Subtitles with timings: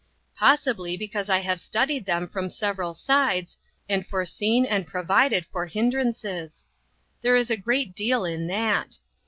[0.35, 3.55] Possibly because I have studied them from several sides,
[3.87, 6.65] and foreseen and provided for hindrances.
[7.21, 8.97] There is a great deal in that.